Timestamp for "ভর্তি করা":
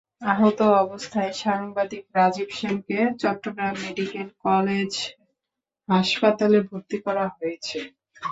6.67-7.25